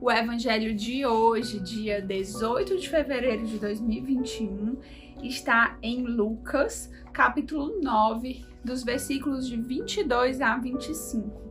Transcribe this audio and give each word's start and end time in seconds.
O 0.00 0.12
Evangelho 0.12 0.72
de 0.76 1.04
hoje, 1.04 1.58
dia 1.58 2.00
18 2.00 2.78
de 2.78 2.88
fevereiro 2.88 3.44
de 3.44 3.58
2021, 3.58 4.78
está 5.24 5.76
em 5.82 6.04
Lucas, 6.04 6.88
capítulo 7.12 7.80
9, 7.82 8.44
dos 8.64 8.84
versículos 8.84 9.48
de 9.48 9.56
22 9.56 10.40
a 10.40 10.56
25. 10.56 11.47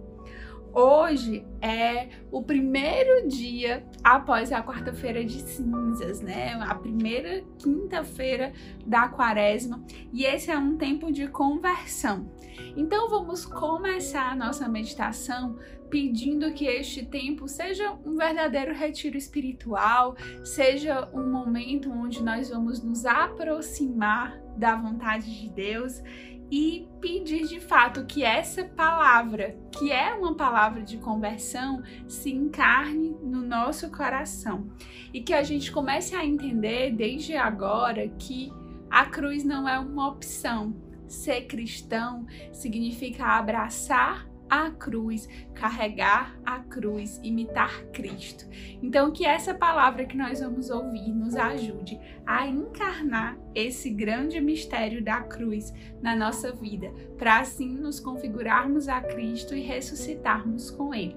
Hoje 0.73 1.45
é 1.61 2.09
o 2.31 2.43
primeiro 2.43 3.27
dia 3.27 3.85
após 4.03 4.51
a 4.51 4.61
quarta-feira 4.61 5.23
de 5.23 5.41
cinzas, 5.41 6.21
né? 6.21 6.53
A 6.61 6.75
primeira 6.75 7.43
quinta-feira 7.57 8.53
da 8.85 9.07
quaresma, 9.07 9.83
e 10.13 10.23
esse 10.23 10.51
é 10.51 10.57
um 10.57 10.77
tempo 10.77 11.11
de 11.11 11.27
conversão. 11.27 12.31
Então 12.75 13.09
vamos 13.09 13.45
começar 13.45 14.31
a 14.31 14.35
nossa 14.35 14.67
meditação 14.67 15.57
pedindo 15.89 16.51
que 16.53 16.65
este 16.65 17.05
tempo 17.05 17.47
seja 17.47 17.93
um 18.05 18.17
verdadeiro 18.17 18.73
retiro 18.73 19.17
espiritual, 19.17 20.15
seja 20.43 21.09
um 21.13 21.31
momento 21.31 21.89
onde 21.89 22.21
nós 22.21 22.49
vamos 22.49 22.83
nos 22.83 23.05
aproximar 23.05 24.37
da 24.57 24.75
vontade 24.75 25.41
de 25.41 25.49
Deus 25.49 26.01
e 26.49 26.87
pedir 27.01 27.45
de 27.45 27.59
fato 27.59 28.05
que 28.05 28.23
essa 28.23 28.63
palavra, 28.63 29.57
que 29.71 29.91
é 29.91 30.13
uma 30.13 30.35
palavra 30.35 30.81
de 30.81 30.97
conversão, 30.97 31.83
se 32.07 32.31
encarne 32.31 33.15
no 33.21 33.41
nosso 33.41 33.91
coração 33.91 34.67
e 35.13 35.21
que 35.21 35.33
a 35.33 35.43
gente 35.43 35.71
comece 35.71 36.15
a 36.15 36.25
entender 36.25 36.91
desde 36.91 37.35
agora 37.35 38.07
que 38.17 38.51
a 38.89 39.05
cruz 39.05 39.43
não 39.43 39.67
é 39.67 39.77
uma 39.77 40.07
opção. 40.07 40.75
Ser 41.07 41.45
cristão 41.47 42.25
significa 42.51 43.25
abraçar 43.25 44.27
a 44.49 44.71
cruz, 44.71 45.27
carregar 45.53 46.37
a 46.45 46.59
cruz, 46.59 47.19
imitar 47.23 47.83
Cristo. 47.93 48.45
Então, 48.81 49.11
que 49.11 49.25
essa 49.25 49.53
palavra 49.53 50.05
que 50.05 50.17
nós 50.17 50.39
vamos 50.39 50.69
ouvir 50.69 51.13
nos 51.13 51.35
ajude 51.35 51.99
a 52.25 52.47
encarnar 52.47 53.37
esse 53.53 53.89
grande 53.89 54.39
mistério 54.39 55.03
da 55.03 55.21
cruz 55.21 55.73
na 56.01 56.15
nossa 56.15 56.51
vida, 56.51 56.91
para 57.17 57.39
assim 57.39 57.75
nos 57.77 57.99
configurarmos 57.99 58.87
a 58.87 59.01
Cristo 59.01 59.55
e 59.55 59.61
ressuscitarmos 59.61 60.71
com 60.71 60.93
Ele. 60.93 61.15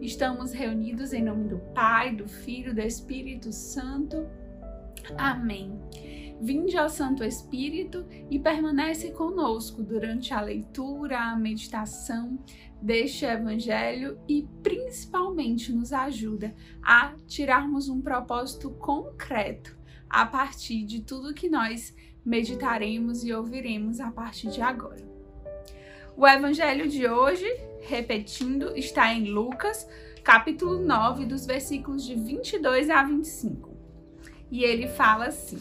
Estamos 0.00 0.52
reunidos 0.52 1.12
em 1.12 1.22
nome 1.22 1.48
do 1.48 1.58
Pai, 1.74 2.14
do 2.14 2.28
Filho, 2.28 2.74
do 2.74 2.80
Espírito 2.80 3.52
Santo. 3.52 4.26
Amém. 5.16 5.78
Vinde 6.40 6.76
ao 6.78 6.88
Santo 6.88 7.22
Espírito 7.22 8.06
e 8.30 8.38
permanece 8.38 9.10
conosco 9.10 9.82
durante 9.82 10.32
a 10.32 10.40
leitura, 10.40 11.18
a 11.18 11.36
meditação 11.36 12.38
deste 12.80 13.26
Evangelho 13.26 14.18
e 14.26 14.48
principalmente 14.62 15.70
nos 15.70 15.92
ajuda 15.92 16.54
a 16.82 17.14
tirarmos 17.26 17.90
um 17.90 18.00
propósito 18.00 18.70
concreto 18.70 19.78
a 20.08 20.24
partir 20.24 20.84
de 20.84 21.02
tudo 21.02 21.34
que 21.34 21.50
nós 21.50 21.94
meditaremos 22.24 23.22
e 23.22 23.34
ouviremos 23.34 24.00
a 24.00 24.10
partir 24.10 24.48
de 24.48 24.62
agora. 24.62 25.06
O 26.16 26.26
Evangelho 26.26 26.88
de 26.88 27.06
hoje, 27.06 27.46
repetindo, 27.82 28.74
está 28.76 29.12
em 29.12 29.24
Lucas, 29.24 29.86
capítulo 30.24 30.78
9, 30.78 31.26
dos 31.26 31.44
versículos 31.44 32.04
de 32.04 32.14
22 32.14 32.88
a 32.88 33.02
25. 33.02 33.70
E 34.50 34.64
ele 34.64 34.88
fala 34.88 35.26
assim. 35.26 35.60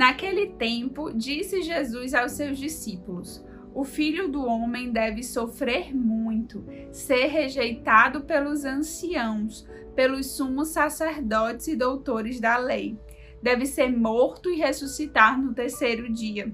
Naquele 0.00 0.46
tempo, 0.46 1.12
disse 1.12 1.60
Jesus 1.60 2.14
aos 2.14 2.32
seus 2.32 2.56
discípulos: 2.56 3.44
O 3.74 3.84
filho 3.84 4.28
do 4.28 4.46
homem 4.46 4.90
deve 4.90 5.22
sofrer 5.22 5.94
muito, 5.94 6.64
ser 6.90 7.26
rejeitado 7.26 8.22
pelos 8.22 8.64
anciãos, 8.64 9.68
pelos 9.94 10.28
sumos 10.28 10.68
sacerdotes 10.68 11.68
e 11.68 11.76
doutores 11.76 12.40
da 12.40 12.56
lei. 12.56 12.98
Deve 13.42 13.66
ser 13.66 13.94
morto 13.94 14.48
e 14.48 14.56
ressuscitar 14.56 15.38
no 15.38 15.52
terceiro 15.52 16.10
dia. 16.10 16.50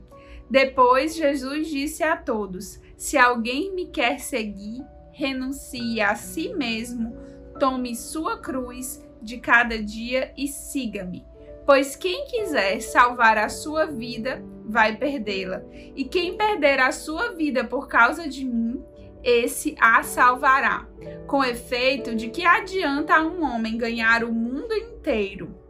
Depois, 0.50 1.14
Jesus 1.14 1.68
disse 1.68 2.02
a 2.02 2.16
todos: 2.16 2.80
Se 2.96 3.16
alguém 3.16 3.72
me 3.72 3.86
quer 3.86 4.18
seguir, 4.18 4.84
renuncie 5.12 6.00
a 6.00 6.16
si 6.16 6.52
mesmo, 6.52 7.16
tome 7.60 7.94
sua 7.94 8.38
cruz 8.38 9.06
de 9.22 9.38
cada 9.38 9.80
dia 9.80 10.34
e 10.36 10.48
siga-me. 10.48 11.35
Pois 11.66 11.96
quem 11.96 12.26
quiser 12.26 12.80
salvar 12.80 13.36
a 13.36 13.48
sua 13.48 13.86
vida, 13.86 14.42
vai 14.64 14.96
perdê-la. 14.96 15.62
E 15.72 16.04
quem 16.04 16.36
perder 16.36 16.78
a 16.78 16.92
sua 16.92 17.34
vida 17.34 17.64
por 17.64 17.88
causa 17.88 18.28
de 18.28 18.44
mim, 18.44 18.82
esse 19.22 19.74
a 19.80 20.02
salvará. 20.04 20.86
Com 21.26 21.44
efeito, 21.44 22.14
de 22.14 22.30
que 22.30 22.46
adianta 22.46 23.20
um 23.20 23.42
homem 23.42 23.76
ganhar 23.76 24.22
o 24.22 24.32
mundo 24.32 24.72
inteiro 24.72 25.66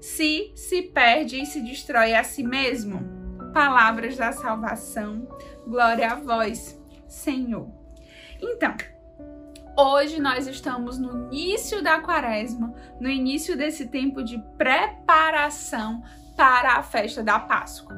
se 0.00 0.50
se 0.56 0.82
perde 0.82 1.40
e 1.40 1.46
se 1.46 1.60
destrói 1.60 2.12
a 2.12 2.24
si 2.24 2.42
mesmo? 2.42 3.00
Palavras 3.54 4.16
da 4.16 4.32
salvação. 4.32 5.28
Glória 5.64 6.10
a 6.10 6.14
vós, 6.16 6.76
Senhor. 7.06 7.70
Então, 8.40 8.74
Hoje 9.74 10.20
nós 10.20 10.46
estamos 10.46 10.98
no 10.98 11.32
início 11.32 11.82
da 11.82 11.98
quaresma, 11.98 12.74
no 13.00 13.08
início 13.08 13.56
desse 13.56 13.88
tempo 13.88 14.22
de 14.22 14.38
preparação 14.58 16.02
para 16.36 16.74
a 16.74 16.82
festa 16.82 17.22
da 17.22 17.38
Páscoa. 17.38 17.96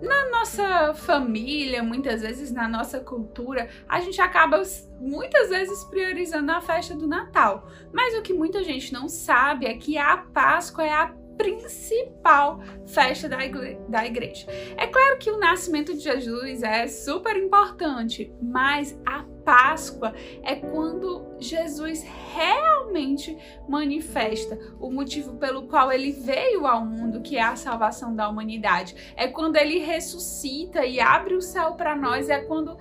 Na 0.00 0.30
nossa 0.30 0.94
família, 0.94 1.82
muitas 1.82 2.22
vezes 2.22 2.50
na 2.50 2.66
nossa 2.66 2.98
cultura, 3.00 3.68
a 3.86 4.00
gente 4.00 4.20
acaba 4.22 4.62
muitas 4.98 5.50
vezes 5.50 5.84
priorizando 5.84 6.50
a 6.52 6.62
festa 6.62 6.94
do 6.94 7.06
Natal. 7.06 7.68
Mas 7.92 8.14
o 8.14 8.22
que 8.22 8.32
muita 8.32 8.64
gente 8.64 8.90
não 8.90 9.06
sabe 9.06 9.66
é 9.66 9.74
que 9.74 9.98
a 9.98 10.16
Páscoa 10.16 10.84
é 10.84 10.92
a 10.92 11.14
principal 11.36 12.60
festa 12.86 13.28
da, 13.28 13.44
igre 13.44 13.78
da 13.86 14.06
igreja. 14.06 14.46
É 14.78 14.86
claro 14.86 15.18
que 15.18 15.30
o 15.30 15.38
nascimento 15.38 15.92
de 15.92 16.00
Jesus 16.00 16.62
é 16.62 16.86
super 16.86 17.36
importante, 17.36 18.32
mas 18.40 18.98
a 19.04 19.35
Páscoa 19.46 20.12
é 20.42 20.56
quando 20.56 21.24
Jesus 21.38 22.04
realmente 22.34 23.38
manifesta 23.68 24.58
o 24.80 24.90
motivo 24.90 25.36
pelo 25.36 25.68
qual 25.68 25.92
ele 25.92 26.10
veio 26.10 26.66
ao 26.66 26.84
mundo, 26.84 27.22
que 27.22 27.36
é 27.36 27.42
a 27.42 27.54
salvação 27.54 28.12
da 28.12 28.28
humanidade. 28.28 29.14
É 29.16 29.28
quando 29.28 29.54
ele 29.54 29.78
ressuscita 29.78 30.84
e 30.84 30.98
abre 30.98 31.36
o 31.36 31.40
céu 31.40 31.74
para 31.74 31.94
nós, 31.94 32.28
é 32.28 32.40
quando 32.40 32.76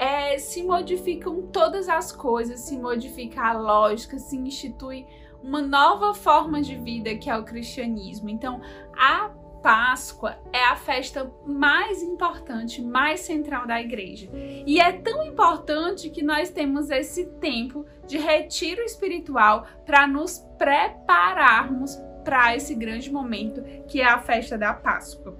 é, 0.00 0.36
se 0.36 0.64
modificam 0.64 1.42
todas 1.42 1.88
as 1.88 2.10
coisas, 2.10 2.58
se 2.58 2.76
modifica 2.76 3.42
a 3.42 3.52
lógica, 3.52 4.18
se 4.18 4.36
institui 4.36 5.06
uma 5.40 5.62
nova 5.62 6.12
forma 6.12 6.60
de 6.60 6.74
vida 6.74 7.14
que 7.14 7.30
é 7.30 7.38
o 7.38 7.44
cristianismo. 7.44 8.28
Então, 8.28 8.60
a 8.98 9.30
Páscoa 9.62 10.38
é 10.52 10.64
a 10.64 10.76
festa 10.76 11.30
mais 11.46 12.02
importante, 12.02 12.82
mais 12.82 13.20
central 13.20 13.66
da 13.66 13.80
igreja. 13.80 14.28
E 14.66 14.80
é 14.80 14.92
tão 14.92 15.24
importante 15.24 16.10
que 16.10 16.22
nós 16.22 16.50
temos 16.50 16.90
esse 16.90 17.26
tempo 17.40 17.84
de 18.06 18.18
retiro 18.18 18.82
espiritual 18.82 19.66
para 19.84 20.06
nos 20.06 20.38
prepararmos 20.58 21.96
para 22.24 22.54
esse 22.56 22.74
grande 22.74 23.10
momento 23.10 23.62
que 23.86 24.00
é 24.00 24.06
a 24.06 24.20
festa 24.20 24.56
da 24.56 24.74
Páscoa. 24.74 25.38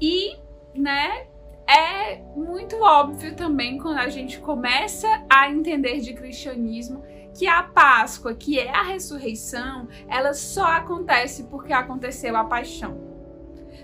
E, 0.00 0.36
né, 0.74 1.26
é 1.68 2.16
muito 2.36 2.76
óbvio 2.76 3.34
também 3.34 3.78
quando 3.78 3.98
a 3.98 4.08
gente 4.08 4.38
começa 4.38 5.08
a 5.28 5.50
entender 5.50 6.00
de 6.00 6.14
cristianismo 6.14 7.04
que 7.36 7.46
a 7.46 7.62
Páscoa, 7.62 8.34
que 8.34 8.58
é 8.58 8.70
a 8.70 8.82
ressurreição, 8.82 9.88
ela 10.08 10.32
só 10.32 10.64
acontece 10.64 11.44
porque 11.44 11.72
aconteceu 11.72 12.36
a 12.36 12.44
paixão. 12.44 13.05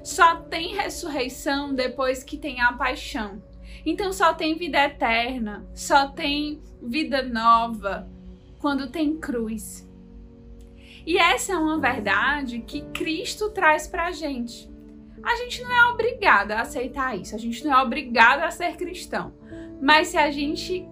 Só 0.03 0.37
tem 0.37 0.75
ressurreição 0.75 1.75
depois 1.75 2.23
que 2.23 2.37
tem 2.37 2.61
a 2.61 2.73
paixão. 2.73 3.43
Então 3.85 4.13
só 4.13 4.33
tem 4.33 4.57
vida 4.57 4.79
eterna, 4.85 5.67
só 5.75 6.09
tem 6.09 6.61
vida 6.83 7.23
nova 7.23 8.09
quando 8.59 8.91
tem 8.91 9.17
cruz. 9.19 9.89
E 11.05 11.19
essa 11.19 11.53
é 11.53 11.57
uma 11.57 11.79
verdade 11.79 12.61
que 12.61 12.83
Cristo 12.93 13.51
traz 13.51 13.89
pra 13.89 14.13
gente. 14.13 14.71
A 15.23 15.37
gente 15.37 15.63
não 15.63 15.73
é 15.73 15.93
obrigado 15.93 16.53
a 16.53 16.61
aceitar 16.61 17.17
isso, 17.17 17.35
a 17.35 17.39
gente 17.39 17.65
não 17.65 17.73
é 17.73 17.83
obrigado 17.83 18.41
a 18.43 18.51
ser 18.51 18.77
cristão. 18.77 19.33
Mas 19.81 20.09
se 20.09 20.17
a 20.17 20.31
gente 20.31 20.87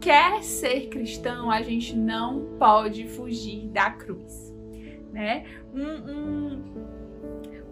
quer 0.00 0.42
ser 0.42 0.88
cristão, 0.88 1.50
a 1.50 1.62
gente 1.62 1.96
não 1.96 2.56
pode 2.58 3.08
fugir 3.08 3.68
da 3.68 3.90
cruz, 3.90 4.54
né? 5.12 5.44
Um, 5.72 6.12
um, 6.12 6.62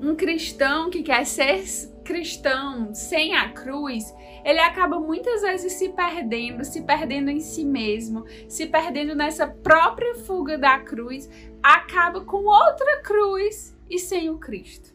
Um 0.05 0.15
cristão 0.15 0.91
que 0.91 1.03
quer 1.03 1.25
ser 1.25 1.65
cristão 2.05 2.95
sem 2.95 3.35
a 3.35 3.49
cruz, 3.49 4.15
ele 4.45 4.61
acaba 4.61 5.01
muitas 5.01 5.41
vezes 5.41 5.73
se 5.73 5.89
perdendo, 5.95 6.63
se 6.63 6.83
perdendo 6.83 7.31
em 7.31 7.41
si 7.41 7.65
mesmo, 7.65 8.27
se 8.47 8.67
perdendo 8.67 9.15
nessa 9.15 9.47
própria 9.47 10.15
fuga 10.17 10.59
da 10.59 10.79
cruz, 10.79 11.27
acaba 11.63 12.21
com 12.21 12.45
outra 12.45 13.01
cruz 13.01 13.75
e 13.89 13.99
sem 13.99 14.29
o 14.29 14.37
Cristo. 14.37 14.93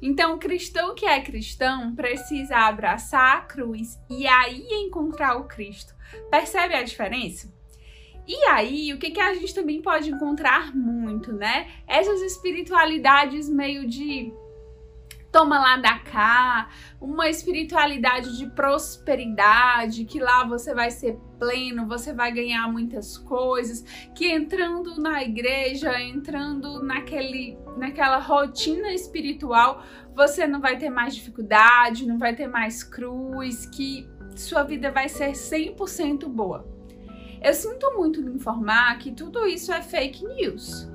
Então, 0.00 0.36
o 0.36 0.38
cristão 0.38 0.94
que 0.94 1.04
é 1.04 1.20
cristão 1.20 1.94
precisa 1.94 2.56
abraçar 2.56 3.36
a 3.36 3.40
cruz 3.42 4.00
e 4.08 4.26
aí 4.26 4.66
encontrar 4.70 5.36
o 5.36 5.44
Cristo. 5.44 5.94
Percebe 6.30 6.74
a 6.74 6.82
diferença? 6.82 7.52
E 8.26 8.36
aí, 8.46 8.92
o 8.92 8.98
que, 8.98 9.10
que 9.10 9.20
a 9.20 9.34
gente 9.34 9.54
também 9.54 9.82
pode 9.82 10.10
encontrar 10.10 10.74
muito, 10.74 11.32
né? 11.32 11.68
Essas 11.86 12.20
espiritualidades 12.22 13.48
meio 13.48 13.86
de 13.88 14.32
toma 15.32 15.58
lá 15.58 15.76
da 15.78 15.98
cá, 15.98 16.68
uma 17.00 17.28
espiritualidade 17.28 18.36
de 18.36 18.46
prosperidade, 18.50 20.04
que 20.04 20.20
lá 20.20 20.44
você 20.44 20.74
vai 20.74 20.90
ser 20.90 21.18
pleno, 21.38 21.88
você 21.88 22.12
vai 22.12 22.30
ganhar 22.30 22.70
muitas 22.70 23.16
coisas, 23.16 23.82
que 24.14 24.30
entrando 24.30 25.00
na 25.00 25.22
igreja, 25.22 25.98
entrando 25.98 26.82
naquele, 26.82 27.58
naquela 27.78 28.18
rotina 28.18 28.92
espiritual, 28.92 29.82
você 30.14 30.46
não 30.46 30.60
vai 30.60 30.76
ter 30.76 30.90
mais 30.90 31.14
dificuldade, 31.14 32.06
não 32.06 32.18
vai 32.18 32.36
ter 32.36 32.46
mais 32.46 32.84
cruz, 32.84 33.64
que 33.64 34.06
sua 34.36 34.62
vida 34.62 34.90
vai 34.90 35.08
ser 35.08 35.32
100% 35.32 36.28
boa. 36.28 36.71
Eu 37.42 37.54
sinto 37.54 37.92
muito 37.96 38.20
lhe 38.20 38.30
informar 38.30 38.98
que 38.98 39.12
tudo 39.12 39.46
isso 39.46 39.72
é 39.72 39.82
fake 39.82 40.24
news 40.24 40.88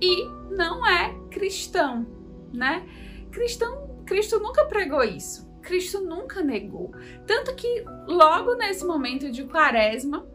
e 0.00 0.24
não 0.50 0.86
é 0.86 1.14
cristão, 1.30 2.06
né? 2.52 2.84
Cristão, 3.30 4.02
Cristo 4.04 4.40
nunca 4.40 4.64
pregou 4.64 5.04
isso. 5.04 5.46
Cristo 5.62 6.00
nunca 6.00 6.42
negou. 6.42 6.92
Tanto 7.26 7.54
que 7.54 7.84
logo 8.06 8.54
nesse 8.54 8.84
momento 8.84 9.30
de 9.30 9.44
quaresma, 9.44 10.26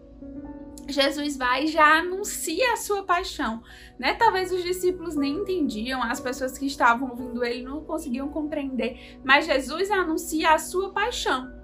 Jesus 0.87 1.37
vai 1.37 1.65
e 1.65 1.67
já 1.67 1.99
anuncia 1.99 2.73
a 2.73 2.77
sua 2.77 3.03
paixão, 3.03 3.63
né? 3.97 4.13
Talvez 4.13 4.51
os 4.51 4.63
discípulos 4.63 5.15
nem 5.15 5.35
entendiam, 5.35 6.03
as 6.03 6.19
pessoas 6.19 6.57
que 6.57 6.65
estavam 6.65 7.09
ouvindo 7.09 7.43
ele 7.43 7.63
não 7.63 7.83
conseguiam 7.83 8.27
compreender, 8.29 9.19
mas 9.23 9.45
Jesus 9.45 9.89
anuncia 9.89 10.53
a 10.53 10.57
sua 10.57 10.91
paixão. 10.91 11.60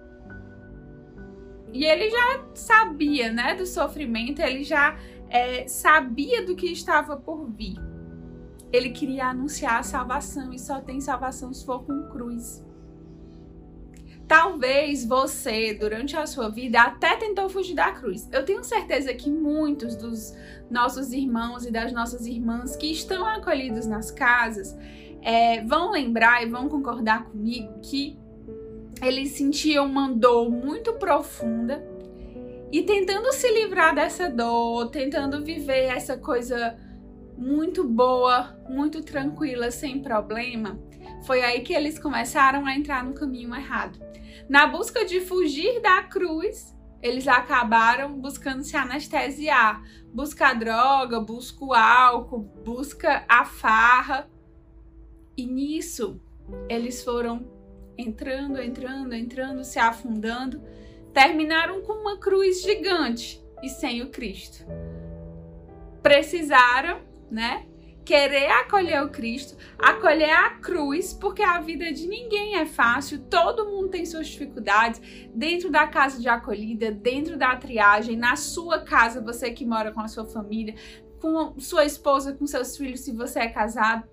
E 1.78 1.86
ele 1.86 2.10
já 2.10 2.46
sabia, 2.54 3.32
né, 3.32 3.56
do 3.56 3.66
sofrimento, 3.66 4.42
ele 4.42 4.64
já 4.64 4.98
é, 5.30 5.68
sabia 5.68 6.46
do 6.46 6.56
que 6.56 6.68
estava 6.72 7.16
por 7.18 7.50
vir 7.50 7.78
ele 8.72 8.90
queria 8.90 9.28
anunciar 9.28 9.80
a 9.80 9.84
salvação 9.84 10.54
e 10.54 10.60
só 10.60 10.82
tem 10.82 11.00
salvação 11.00 11.54
se 11.54 11.66
for 11.66 11.84
com 11.84 12.10
cruz. 12.10 12.66
Talvez 14.28 15.06
você, 15.06 15.74
durante 15.74 16.18
a 16.18 16.28
sua 16.28 16.50
vida, 16.50 16.82
até 16.82 17.16
tentou 17.16 17.48
fugir 17.48 17.74
da 17.74 17.94
cruz. 17.94 18.28
Eu 18.30 18.44
tenho 18.44 18.62
certeza 18.62 19.14
que 19.14 19.32
muitos 19.32 19.96
dos 19.96 20.36
nossos 20.70 21.14
irmãos 21.14 21.66
e 21.66 21.72
das 21.72 21.94
nossas 21.94 22.26
irmãs 22.28 22.76
que 22.76 22.92
estão 22.92 23.26
acolhidos 23.26 23.88
nas 23.88 24.12
casas 24.12 24.78
é, 25.22 25.64
vão 25.64 25.92
lembrar 25.92 26.44
e 26.44 26.50
vão 26.50 26.68
concordar 26.68 27.24
comigo 27.24 27.80
que 27.82 28.20
eles 29.02 29.32
sentiam 29.32 29.86
uma 29.86 30.10
dor 30.10 30.50
muito 30.50 30.94
profunda 30.94 31.86
e 32.72 32.84
tentando 32.84 33.32
se 33.32 33.50
livrar 33.52 33.96
dessa 33.96 34.30
dor, 34.30 34.90
tentando 34.90 35.44
viver 35.44 35.86
essa 35.86 36.18
coisa 36.18 36.78
muito 37.38 37.84
boa, 37.84 38.58
muito 38.68 39.04
tranquila, 39.04 39.72
sem 39.72 40.02
problema, 40.02 40.80
foi 41.24 41.42
aí 41.42 41.62
que 41.62 41.74
eles 41.74 42.00
começaram 42.00 42.66
a 42.66 42.76
entrar 42.76 43.04
no 43.04 43.14
caminho 43.14 43.56
errado. 43.56 44.00
Na 44.50 44.68
busca 44.68 45.06
de 45.06 45.22
fugir 45.22 45.82
da 45.82 46.04
cruz, 46.04 46.76
eles 47.02 47.28
acabaram 47.28 48.20
buscando 48.20 48.64
se 48.64 48.76
anestesiar, 48.76 49.82
busca 50.14 50.50
a 50.50 50.54
droga, 50.54 51.20
busca 51.20 51.64
o 51.64 51.74
álcool, 51.74 52.40
busca 52.64 53.24
a 53.28 53.46
farra. 53.46 54.30
E 55.36 55.46
nisso 55.46 56.20
eles 56.70 57.04
foram 57.04 57.56
entrando, 57.98 58.62
entrando, 58.62 59.14
entrando, 59.14 59.64
se 59.64 59.80
afundando, 59.80 60.62
terminaram 61.14 61.82
com 61.82 61.94
uma 61.94 62.18
cruz 62.18 62.62
gigante 62.62 63.44
e 63.64 63.70
sem 63.70 64.02
o 64.02 64.10
Cristo. 64.10 64.66
Precisaram 66.02 67.08
né? 67.30 67.66
Querer 68.06 68.50
acolher 68.52 69.04
o 69.04 69.10
Cristo, 69.10 69.58
acolher 69.78 70.32
a 70.32 70.52
cruz, 70.52 71.14
porque 71.14 71.44
a 71.44 71.60
vida 71.60 71.92
de 71.92 72.08
ninguém 72.08 72.56
é 72.56 72.66
fácil, 72.66 73.20
todo 73.20 73.66
mundo 73.66 73.90
tem 73.90 74.06
suas 74.06 74.28
dificuldades 74.28 75.02
dentro 75.36 75.70
da 75.70 75.86
casa 75.88 76.22
de 76.22 76.30
acolhida, 76.30 76.90
dentro 76.90 77.38
da 77.38 77.54
triagem, 77.58 78.16
na 78.16 78.38
sua 78.38 78.80
casa, 78.80 79.20
você 79.20 79.52
que 79.52 79.66
mora 79.66 79.92
com 79.92 80.00
a 80.00 80.08
sua 80.08 80.24
família, 80.24 80.76
com 81.20 81.60
sua 81.60 81.84
esposa, 81.84 82.34
com 82.34 82.48
seus 82.48 82.78
filhos, 82.78 83.02
se 83.02 83.12
você 83.12 83.40
é 83.40 83.50
casado. 83.50 84.08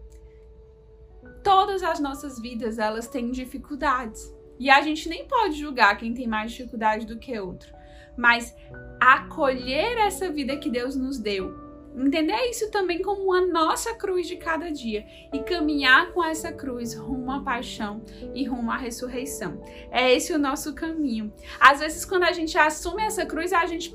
Todas 1.44 1.82
as 1.82 2.00
nossas 2.00 2.40
vidas, 2.40 2.78
elas 2.78 3.06
têm 3.06 3.30
dificuldades. 3.30 4.34
E 4.58 4.70
a 4.70 4.80
gente 4.80 5.08
nem 5.08 5.28
pode 5.28 5.60
julgar 5.60 5.96
quem 5.96 6.14
tem 6.14 6.26
mais 6.26 6.50
dificuldade 6.50 7.06
do 7.06 7.18
que 7.18 7.38
outro. 7.38 7.72
Mas 8.16 8.56
acolher 9.00 9.98
essa 9.98 10.30
vida 10.30 10.56
que 10.56 10.70
Deus 10.70 10.96
nos 10.96 11.18
deu, 11.18 11.64
Entender 11.96 12.50
isso 12.50 12.72
também 12.72 13.00
como 13.00 13.32
a 13.32 13.46
nossa 13.46 13.94
cruz 13.94 14.26
de 14.26 14.36
cada 14.36 14.68
dia 14.68 15.06
e 15.32 15.38
caminhar 15.38 16.12
com 16.12 16.24
essa 16.24 16.52
cruz 16.52 16.92
rumo 16.92 17.30
à 17.30 17.40
paixão 17.40 18.02
e 18.34 18.44
rumo 18.44 18.72
à 18.72 18.76
ressurreição. 18.76 19.62
É 19.92 20.12
esse 20.12 20.32
o 20.32 20.38
nosso 20.38 20.74
caminho. 20.74 21.32
Às 21.60 21.78
vezes, 21.78 22.04
quando 22.04 22.24
a 22.24 22.32
gente 22.32 22.58
assume 22.58 23.04
essa 23.04 23.24
cruz, 23.24 23.52
a 23.52 23.64
gente 23.66 23.90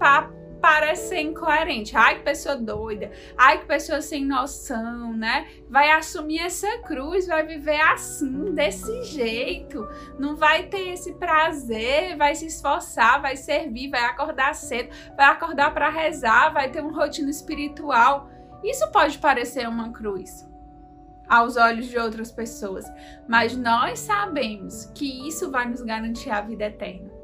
parece 0.62 1.10
ser 1.10 1.22
incoerente. 1.22 1.96
Ai, 1.96 2.16
que 2.16 2.24
pessoa 2.24 2.56
doida. 2.56 3.12
Ai, 3.38 3.60
que 3.60 3.66
pessoa 3.66 4.02
sem 4.02 4.26
noção, 4.26 5.14
né? 5.14 5.48
Vai 5.70 5.92
assumir 5.92 6.40
essa 6.40 6.80
cruz, 6.80 7.28
vai 7.28 7.46
viver 7.46 7.80
assim, 7.82 8.54
desse 8.54 9.04
jeito. 9.04 9.88
Não 10.18 10.36
vai 10.36 10.64
ter 10.64 10.90
esse 10.90 11.14
prazer, 11.14 12.18
vai 12.18 12.36
se 12.36 12.48
esforçar, 12.48 13.22
vai 13.22 13.36
servir, 13.36 13.90
vai 13.90 14.04
acordar 14.06 14.54
cedo, 14.54 14.90
vai 15.16 15.28
acordar 15.28 15.74
para 15.74 15.90
rezar, 15.90 16.54
vai 16.54 16.70
ter 16.70 16.82
uma 16.82 16.94
rotina 16.94 17.30
espiritual. 17.30 18.30
Isso 18.64 18.90
pode 18.92 19.18
parecer 19.18 19.68
uma 19.68 19.92
cruz 19.92 20.48
aos 21.28 21.58
olhos 21.58 21.86
de 21.86 21.98
outras 21.98 22.32
pessoas, 22.32 22.86
mas 23.28 23.56
nós 23.56 24.00
sabemos 24.00 24.86
que 24.96 25.28
isso 25.28 25.52
vai 25.52 25.70
nos 25.70 25.82
garantir 25.82 26.32
a 26.32 26.42
vida 26.42 26.66
eterna. 26.66 27.19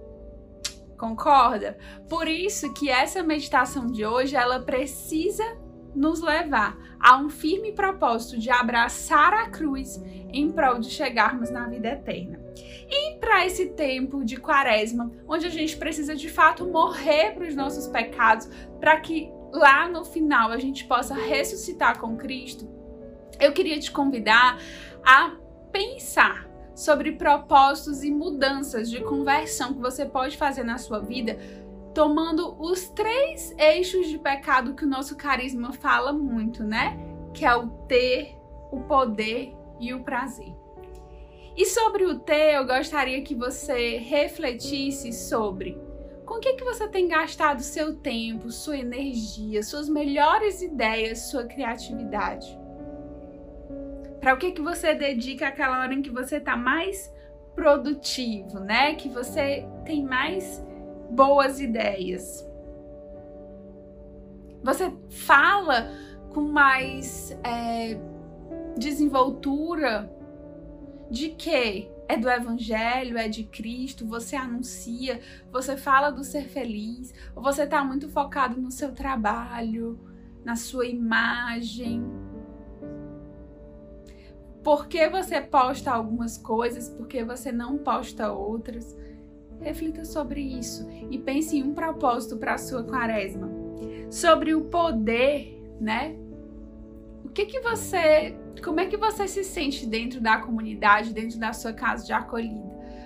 Concorda? 0.97 1.77
Por 2.09 2.27
isso 2.27 2.73
que 2.73 2.89
essa 2.89 3.21
meditação 3.21 3.87
de 3.87 4.05
hoje 4.05 4.35
ela 4.35 4.59
precisa 4.59 5.43
nos 5.95 6.21
levar 6.21 6.77
a 6.99 7.17
um 7.17 7.29
firme 7.29 7.71
propósito 7.71 8.37
de 8.37 8.49
abraçar 8.49 9.33
a 9.33 9.49
cruz 9.49 10.03
em 10.31 10.51
prol 10.51 10.79
de 10.79 10.89
chegarmos 10.89 11.49
na 11.49 11.67
vida 11.67 11.89
eterna. 11.89 12.39
E 12.89 13.17
para 13.19 13.45
esse 13.45 13.67
tempo 13.67 14.23
de 14.23 14.37
quaresma, 14.37 15.11
onde 15.27 15.47
a 15.47 15.49
gente 15.49 15.77
precisa 15.77 16.15
de 16.15 16.29
fato 16.29 16.65
morrer 16.65 17.31
para 17.33 17.47
os 17.47 17.55
nossos 17.55 17.87
pecados, 17.87 18.49
para 18.79 18.99
que 18.99 19.31
lá 19.51 19.87
no 19.87 20.03
final 20.03 20.51
a 20.51 20.57
gente 20.57 20.85
possa 20.85 21.13
ressuscitar 21.13 21.99
com 21.99 22.17
Cristo, 22.17 22.67
eu 23.39 23.53
queria 23.53 23.79
te 23.79 23.91
convidar 23.91 24.59
a 25.05 25.31
pensar 25.71 26.44
sobre 26.75 27.13
propósitos 27.13 28.03
e 28.03 28.11
mudanças 28.11 28.89
de 28.89 29.01
conversão 29.01 29.73
que 29.73 29.79
você 29.79 30.05
pode 30.05 30.37
fazer 30.37 30.63
na 30.63 30.77
sua 30.77 30.99
vida, 30.99 31.39
tomando 31.93 32.55
os 32.61 32.89
três 32.89 33.55
eixos 33.57 34.07
de 34.09 34.19
pecado 34.19 34.75
que 34.75 34.83
o 34.83 34.89
nosso 34.89 35.15
carisma 35.15 35.71
fala 35.71 36.11
muito, 36.11 36.63
né? 36.63 36.99
Que 37.33 37.45
é 37.45 37.55
o 37.55 37.67
ter, 37.87 38.35
o 38.71 38.81
poder 38.81 39.55
e 39.79 39.93
o 39.93 40.03
prazer. 40.03 40.53
E 41.55 41.65
sobre 41.65 42.05
o 42.05 42.19
ter, 42.19 42.55
eu 42.55 42.67
gostaria 42.67 43.21
que 43.21 43.33
você 43.33 43.97
refletisse 43.97 45.13
sobre 45.13 45.79
com 46.25 46.35
o 46.35 46.39
que, 46.39 46.53
que 46.53 46.63
você 46.63 46.87
tem 46.87 47.07
gastado 47.07 47.61
seu 47.61 47.95
tempo, 47.95 48.51
sua 48.51 48.77
energia, 48.77 49.63
suas 49.63 49.87
melhores 49.87 50.61
ideias, 50.61 51.29
sua 51.29 51.45
criatividade. 51.45 52.64
Para 54.25 54.33
o 54.33 54.37
que 54.39 54.53
que 54.53 54.61
você 54.63 54.95
dedica 54.95 55.47
aquela 55.47 55.81
hora 55.81 55.93
em 55.93 56.01
que 56.01 56.09
você 56.09 56.37
está 56.37 56.57
mais 56.57 57.13
produtivo, 57.53 58.59
né? 58.59 58.95
Que 58.95 59.07
você 59.07 59.69
tem 59.85 60.03
mais 60.03 60.65
boas 61.11 61.61
ideias. 61.61 62.43
Você 64.63 64.91
fala 65.11 65.91
com 66.33 66.41
mais 66.41 67.37
é, 67.43 67.99
desenvoltura 68.75 70.11
de 71.11 71.29
que 71.29 71.87
é 72.07 72.17
do 72.17 72.27
Evangelho, 72.27 73.19
é 73.19 73.27
de 73.27 73.43
Cristo, 73.43 74.07
você 74.07 74.35
anuncia, 74.35 75.21
você 75.51 75.77
fala 75.77 76.09
do 76.09 76.23
ser 76.23 76.45
feliz, 76.45 77.13
ou 77.35 77.43
você 77.43 77.61
está 77.61 77.83
muito 77.83 78.09
focado 78.09 78.59
no 78.59 78.71
seu 78.71 78.91
trabalho, 78.91 79.99
na 80.43 80.55
sua 80.55 80.87
imagem, 80.87 82.03
por 84.65 84.87
que 84.87 85.07
você 85.07 85.39
posta 85.39 85.91
algumas 85.91 86.39
coisas, 86.39 86.89
por 86.89 87.07
que 87.07 87.23
você 87.23 87.51
não 87.51 87.77
posta 87.77 88.31
outras. 88.31 88.97
Reflita 89.61 90.03
sobre 90.03 90.41
isso 90.41 90.89
e 91.11 91.19
pense 91.19 91.55
em 91.55 91.61
um 91.61 91.75
propósito 91.75 92.35
para 92.37 92.55
a 92.55 92.57
sua 92.57 92.83
quaresma. 92.83 93.47
Sobre 94.09 94.55
o 94.55 94.65
poder, 94.65 95.61
né? 95.79 96.15
O 97.23 97.29
que 97.29 97.45
que 97.45 97.59
você, 97.59 98.35
como 98.63 98.79
é 98.79 98.87
que 98.87 98.97
você 98.97 99.27
se 99.27 99.43
sente 99.43 99.85
dentro 99.85 100.19
da 100.19 100.39
comunidade, 100.39 101.13
dentro 101.13 101.37
da 101.37 101.53
sua 101.53 101.71
casa 101.71 102.03
de 102.03 102.11
acolhida? 102.11 102.65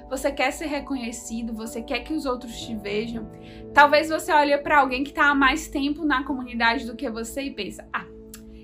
Você 0.10 0.32
quer 0.32 0.52
ser 0.52 0.68
reconhecido, 0.68 1.54
você 1.54 1.82
quer 1.82 2.00
que 2.00 2.14
os 2.14 2.26
outros 2.26 2.58
te 2.62 2.74
vejam. 2.74 3.30
Talvez 3.74 4.08
você 4.08 4.32
olhe 4.32 4.58
para 4.60 4.80
alguém 4.80 5.04
que 5.04 5.10
está 5.10 5.30
há 5.30 5.36
mais 5.36 5.68
tempo 5.68 6.06
na 6.06 6.24
comunidade 6.24 6.86
do 6.86 6.96
que 6.96 7.10
você 7.12 7.42
e 7.42 7.52
pensa: 7.52 7.86
"Ah, 7.92 8.06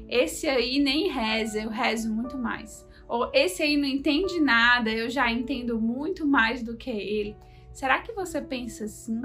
esse 0.09 0.47
aí 0.47 0.79
nem 0.79 1.09
reza, 1.09 1.59
eu 1.61 1.69
rezo 1.69 2.13
muito 2.13 2.37
mais". 2.37 2.85
Ou 3.07 3.29
esse 3.33 3.61
aí 3.61 3.77
não 3.77 3.87
entende 3.87 4.39
nada, 4.39 4.89
eu 4.89 5.09
já 5.09 5.31
entendo 5.31 5.79
muito 5.79 6.25
mais 6.25 6.63
do 6.63 6.75
que 6.75 6.89
ele. 6.89 7.37
Será 7.71 8.01
que 8.01 8.11
você 8.13 8.41
pensa 8.41 8.85
assim? 8.85 9.21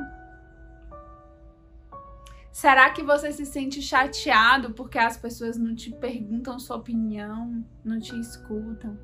Será 2.53 2.91
que 2.91 3.03
você 3.03 3.33
se 3.33 3.47
sente 3.47 3.81
chateado 3.81 4.75
porque 4.75 4.99
as 4.99 5.17
pessoas 5.17 5.57
não 5.57 5.75
te 5.75 5.91
perguntam 5.93 6.59
sua 6.59 6.77
opinião, 6.77 7.65
não 7.85 7.99
te 8.01 8.19
escutam? 8.19 8.99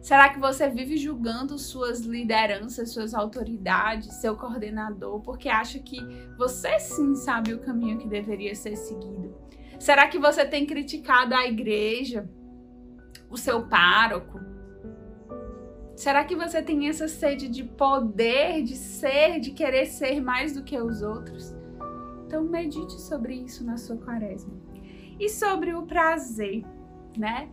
Será 0.00 0.30
que 0.30 0.40
você 0.40 0.68
vive 0.70 0.96
julgando 0.96 1.58
suas 1.58 2.00
lideranças, 2.00 2.90
suas 2.90 3.12
autoridades, 3.12 4.14
seu 4.14 4.34
coordenador, 4.34 5.20
porque 5.20 5.48
acha 5.48 5.78
que 5.78 6.00
você 6.38 6.78
sim 6.78 7.14
sabe 7.14 7.52
o 7.52 7.60
caminho 7.60 7.98
que 7.98 8.08
deveria 8.08 8.54
ser 8.54 8.76
seguido? 8.76 9.36
Será 9.80 10.06
que 10.06 10.18
você 10.18 10.44
tem 10.44 10.64
criticado 10.64 11.34
a 11.34 11.44
igreja, 11.44 12.30
o 13.28 13.36
seu 13.36 13.66
pároco, 13.66 14.38
Será 16.00 16.24
que 16.24 16.34
você 16.34 16.62
tem 16.62 16.88
essa 16.88 17.06
sede 17.06 17.46
de 17.46 17.62
poder, 17.62 18.62
de 18.62 18.74
ser, 18.74 19.38
de 19.38 19.50
querer 19.50 19.84
ser 19.84 20.18
mais 20.18 20.54
do 20.54 20.64
que 20.64 20.80
os 20.80 21.02
outros? 21.02 21.54
Então 22.24 22.42
medite 22.42 22.98
sobre 22.98 23.34
isso 23.34 23.62
na 23.66 23.76
sua 23.76 23.98
quaresma. 23.98 24.50
E 25.18 25.28
sobre 25.28 25.74
o 25.74 25.82
prazer, 25.82 26.64
né? 27.18 27.50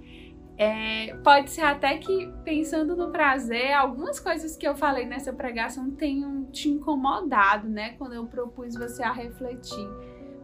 É, 0.57 1.13
pode 1.25 1.49
ser 1.49 1.63
até 1.63 1.97
que, 1.97 2.31
pensando 2.45 2.95
no 2.95 3.11
prazer, 3.11 3.73
algumas 3.73 4.17
coisas 4.17 4.55
que 4.55 4.65
eu 4.65 4.77
falei 4.77 5.05
nessa 5.05 5.33
pregação 5.33 5.91
tenham 5.91 6.45
te 6.45 6.69
incomodado, 6.69 7.67
né? 7.67 7.95
Quando 7.97 8.13
eu 8.13 8.27
propus 8.27 8.75
você 8.75 9.03
a 9.03 9.11
refletir. 9.11 9.89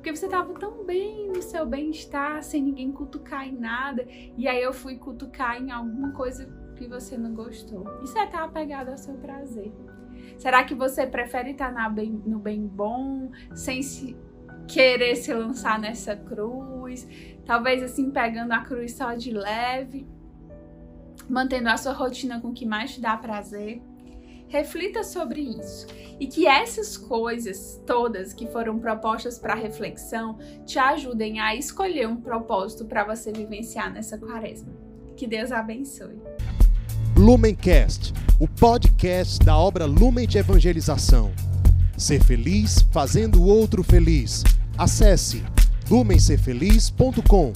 Porque 0.03 0.17
você 0.17 0.25
estava 0.25 0.53
tão 0.55 0.83
bem 0.83 1.29
no 1.29 1.41
seu 1.41 1.65
bem-estar, 1.65 2.43
sem 2.43 2.61
ninguém 2.61 2.91
cutucar 2.91 3.47
em 3.47 3.57
nada, 3.57 4.05
e 4.37 4.49
aí 4.49 4.61
eu 4.61 4.73
fui 4.73 4.97
cutucar 4.97 5.55
em 5.63 5.71
alguma 5.71 6.11
coisa 6.11 6.45
que 6.75 6.85
você 6.85 7.17
não 7.17 7.33
gostou. 7.33 7.85
Isso 8.03 8.17
é 8.17 8.25
estar 8.25 8.43
apegado 8.43 8.89
ao 8.89 8.97
seu 8.97 9.13
prazer. 9.13 9.71
Será 10.37 10.65
que 10.65 10.75
você 10.75 11.07
prefere 11.07 11.51
estar 11.51 11.89
bem, 11.89 12.21
no 12.25 12.37
bem 12.37 12.67
bom, 12.67 13.31
sem 13.55 13.81
se 13.81 14.17
querer 14.67 15.15
se 15.15 15.33
lançar 15.33 15.79
nessa 15.79 16.17
cruz? 16.17 17.07
Talvez 17.45 17.81
assim, 17.81 18.11
pegando 18.11 18.51
a 18.51 18.59
cruz 18.59 18.91
só 18.91 19.13
de 19.13 19.31
leve, 19.31 20.05
mantendo 21.29 21.69
a 21.69 21.77
sua 21.77 21.93
rotina 21.93 22.41
com 22.41 22.49
o 22.49 22.53
que 22.53 22.65
mais 22.65 22.93
te 22.93 22.99
dá 22.99 23.15
prazer. 23.15 23.81
Reflita 24.49 25.01
sobre 25.01 25.39
isso 25.39 25.87
e 26.19 26.27
que 26.27 26.47
essas 26.47 26.97
coisas 26.97 27.81
todas 27.85 28.33
que 28.33 28.47
foram 28.47 28.79
propostas 28.79 29.37
para 29.37 29.55
reflexão 29.55 30.37
te 30.65 30.79
ajudem 30.79 31.39
a 31.39 31.55
escolher 31.55 32.07
um 32.07 32.15
propósito 32.15 32.85
para 32.85 33.03
você 33.03 33.31
vivenciar 33.31 33.91
nessa 33.91 34.17
quaresma. 34.17 34.71
Que 35.15 35.27
Deus 35.27 35.51
abençoe. 35.51 36.19
Lumencast, 37.15 38.13
o 38.39 38.47
podcast 38.47 39.39
da 39.39 39.57
obra 39.57 39.85
Lumen 39.85 40.27
de 40.27 40.37
Evangelização. 40.37 41.31
Ser 41.97 42.23
feliz 42.23 42.79
fazendo 42.91 43.41
o 43.41 43.45
outro 43.45 43.83
feliz. 43.83 44.43
Acesse 44.77 45.43
lumencerfeliz.com. 45.89 47.53